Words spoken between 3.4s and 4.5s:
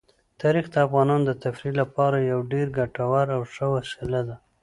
ښه وسیله ده.